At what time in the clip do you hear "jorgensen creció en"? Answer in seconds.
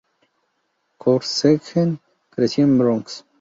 0.97-2.71